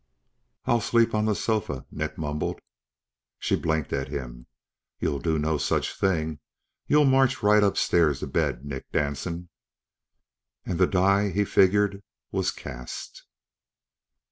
"I'll 0.65 0.81
sleep 0.81 1.13
on 1.13 1.25
the 1.25 1.35
sofa," 1.35 1.85
Nick 1.91 2.17
mumbled. 2.17 2.57
She 3.37 3.55
blinked 3.55 3.93
at 3.93 4.07
him. 4.07 4.47
"You'll 4.97 5.19
do 5.19 5.37
no 5.37 5.59
such 5.59 5.95
thing. 5.95 6.39
You'll 6.87 7.05
march 7.05 7.43
right 7.43 7.61
upstairs 7.61 8.19
to 8.21 8.25
bed, 8.25 8.65
Nick 8.65 8.91
Danson." 8.91 9.49
And 10.65 10.79
the 10.79 10.87
die, 10.87 11.29
he 11.29 11.45
figured, 11.45 12.01
was 12.31 12.49
cast... 12.49 13.27